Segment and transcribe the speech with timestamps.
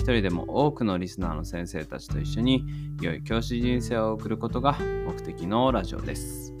[0.00, 2.64] 一人でも多くのリスナーの先生たちと一緒に
[3.02, 6.54] 良い教師人生を送ることが目的のラジオです。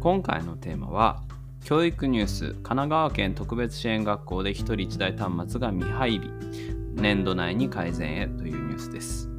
[0.00, 1.22] 今回のテーマは
[1.64, 6.30] 教育ニュース神奈川県特別支援学校で1人1台端末が未配備
[6.92, 9.29] 年度内に改善へというニュースです。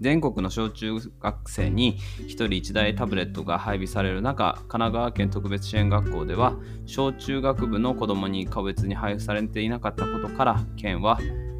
[0.00, 11.18] 全国の小中学生に1人1台タブレットが配備される中神奈川県特別支援学校では小中学部の子どもに個別に配布されていなかったことから県は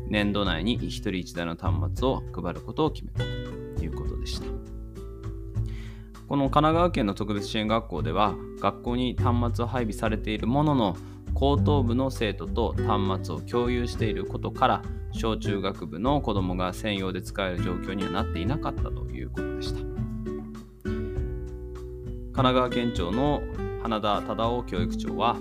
[0.08, 3.20] 年度内に1人1台の端末を配ることを決めた
[3.78, 4.46] ということでした。
[6.28, 10.96] この神奈川県の特別支援学校では学校に端末を配備されているものの
[11.38, 19.80] 高等部の生徒と端末を共有していることから小中学部の子どもが専用で使える状況にはなっていなかったということでした。
[20.86, 23.42] 神奈川県庁の
[23.82, 25.36] 花田忠夫教育長は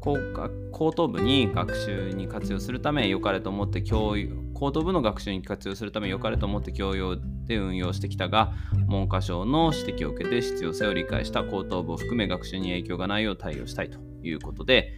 [0.00, 7.16] 高等部に学習に活用するため良かれと思って教育高等部の学習に活用するため良かれと思って教養
[7.52, 8.52] で運用してきたが
[8.88, 14.94] 文科省の指摘を受けて必要性を理解した高等部を含め学習に影響がないよう対応したいということで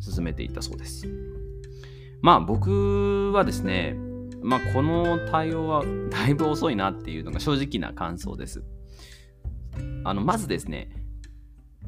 [0.00, 1.06] 進めていったそうです。
[2.20, 3.96] まあ僕はですね、
[4.42, 8.62] まあ、この対応は だいぶ遅いなっていうのが正直な感想です。
[10.04, 10.90] あのまずですね、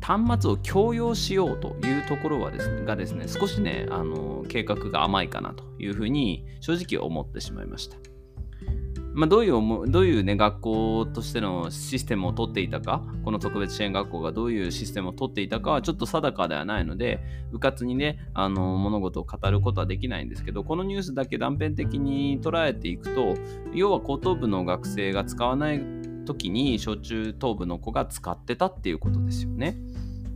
[0.00, 8.13] 端末を共用しようというところはですねがですね少しねあの計画が甘いかなというふうに正直思ってしまいました。
[9.14, 17.20] まあ、どういう思どういう、ね、学校としてのシステムを取っていたか、この特別支援学校がどういうシステムを取っていたかはちょっと定かではないので、
[17.52, 23.34] うかつにね、あの物事を語ることはできないんですけど、このニュースだけ断片的に捉えていくと、
[23.72, 25.80] 要は高等部の学生が使わない
[26.24, 29.76] 時に小中等部の子が使ってたっていうことですよね。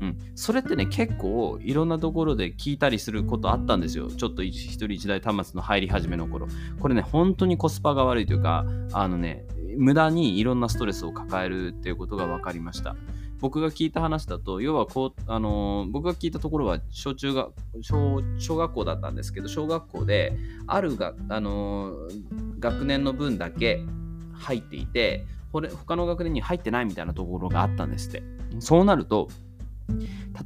[0.01, 4.09] うん、それってね結構いろんなところで聞いたりすることあったんですよ。
[4.09, 6.47] ちょっと一人一台端末の入り始めの頃。
[6.79, 9.45] これね本当にコスパが悪いというかあのね
[9.77, 12.97] 無駄にいろんなストレスを抱えるっていうことが分かりました。
[13.41, 17.51] 僕が聞いた話だと要はこう、あのー、僕が聞いたところは小中が
[17.83, 23.85] 小小学校だったんですけど小学校であるが、あのー、学年の分だけ
[24.33, 28.23] 入っていて他の学年に入ってないみたいなところがあったんですって。
[28.59, 29.29] そうなると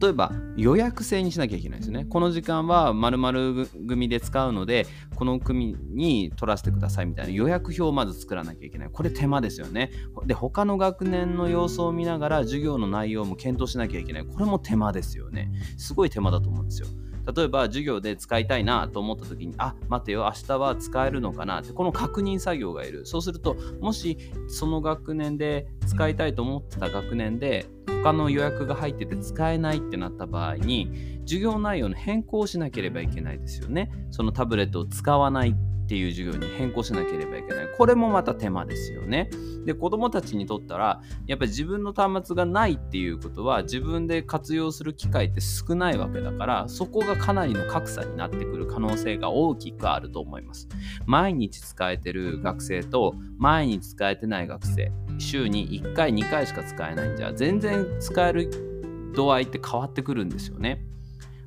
[0.01, 2.05] 例えば予約制にしなきゃいけないですね。
[2.05, 4.87] この時間は〇〇組で使うので、
[5.17, 8.89] この組に取らせてくださいみたいな予約表をまず作らなきゃいけない。
[8.91, 9.91] これ手間ですよね。
[10.27, 14.25] で、他の学年の様子を見ながら授業の内容も検討しなきゃいけない。
[14.25, 15.51] これも手間ですよね。
[15.77, 16.89] すごい手間だと思うんですよ。
[17.37, 23.07] 例えば授業で使いたいなと思った時にあ待てよ明日は使えるのかなってこの確認作業がいる。
[23.07, 24.19] そうするともし
[24.49, 27.67] その学年で使いたいと思ってた学年で
[28.03, 33.91] 他の予約が入ってて使えないってなった場合に授業内容の変更をしなければいけないですよね。
[34.11, 35.55] そのタブレットを使わない。
[35.83, 37.69] っていう授業に変更しなければいけない。
[37.77, 39.29] これもまた手間ですよね。
[39.65, 50.69] で、子供たちにとったら、やっぱり自分の端末がないっていうことは、自分で活用する機会って少ないわけだから、そこがかなりの格差になってくる可能性が大きくあると思います。
[51.07, 60.85] 毎日使えてる学生と、毎日使えてない学生、週に1回、2回しか使えないんじゃ、全然使える度合いって変わってくるんですよね。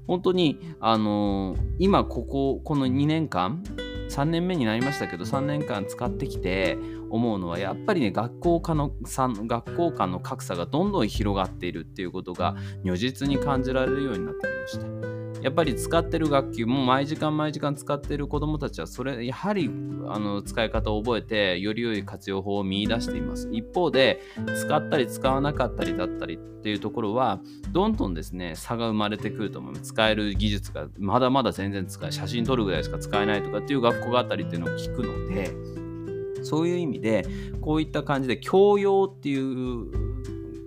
[0.08, 3.64] 本当に、あのー、今ここ、この2年間、
[4.10, 6.78] 3年目になりましたけど3年間使ってきて
[7.10, 15.15] 思うのはやっぱりね学校間の学校間の格差がどんどん広がっているっていうことが如実に感じられるようになってきました。
[15.46, 19.70] やっぱり使ってる学級も毎時間毎時間使ってる子どもたちはそれやはり
[20.08, 23.48] あの使い方を覚えてより良い活用法を見いだしています。
[23.52, 24.24] 一方で
[24.60, 27.40] 使ったり使わなかったりだったりっていうところは
[27.72, 29.94] どんどんですね差が生まれてくると思います。
[29.94, 37.24] 使える技術がまだまだ全然使え写真撮るぐらいしか使えないとかっていう学校があったりっていうのを聞くのでそういう意味で
[37.62, 40.05] こういった感じで教養っていう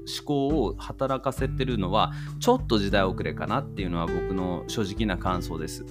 [0.09, 5.85] 思考を働かせてるのはちょっと時代遅れかなっていうのは僕の正直な感想です。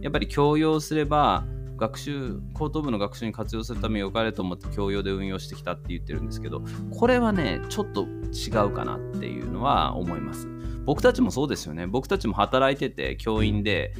[0.00, 1.44] やっぱり強要すれば
[1.76, 6.62] 学習高等部の学習に活用するために良かれと思って教養で運用してきたって言ってるんですけど
[6.96, 10.48] これはねちょっと違うかなっていうのは思います
[10.84, 13.92] 僕たちもそうですよね僕たちも働いてて教員で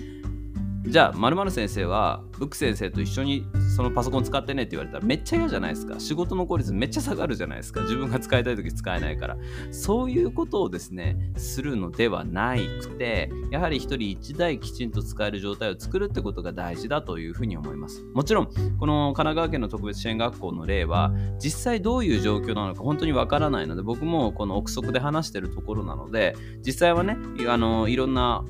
[0.83, 5.99] じゃあ〇〇先生はブック先生と一緒にそのパソコン使ってねって言われたらめっちゃ嫌じゃないですか。
[5.99, 7.81] 仕事の効率めっちゃ下がるじゃないですか。
[7.81, 9.37] 自分が使いたい時使えないから。
[9.73, 18.05] そういうことをですねするのではなくてやはり一人一台きちんと使える状態を作るってことが大事だというふうに思います。
[18.15, 21.13] もちろんこの神奈川県の特別支援学校の例は
[21.43, 27.17] 実際どういう状況なのか本当にわからないので僕もこの憶測で話してるところなので実際はね
[27.49, 28.45] あのいろんな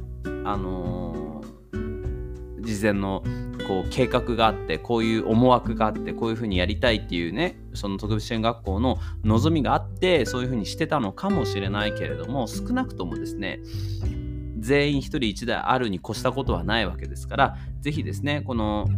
[0.45, 1.43] あの
[2.61, 3.23] 事前の
[3.67, 13.61] こう計画があってこういう思惑があってこういうふうにやりたいっていうねその特別支援学校の望みがあってそういうふうにしてたのかもしれないけれども少なくともですね
[14.59, 18.89] 全員1人1台あるに越したことはないわけですから是非ですねこの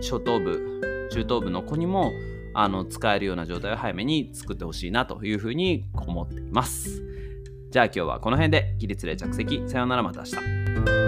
[0.00, 2.12] 初等部中等部の子にも
[2.54, 7.02] あの使えるような状態を早めに作ってほしいなというふうに思っています。
[7.70, 11.03] じゃあ今日はこの辺で起立例着席さようならまた明日。